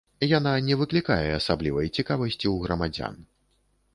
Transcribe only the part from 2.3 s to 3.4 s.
ў грамадзян.